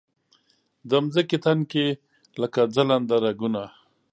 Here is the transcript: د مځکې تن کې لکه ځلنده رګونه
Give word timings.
د 0.89 0.91
مځکې 1.05 1.37
تن 1.43 1.59
کې 1.71 1.85
لکه 2.41 2.61
ځلنده 2.75 3.15
رګونه 3.25 3.63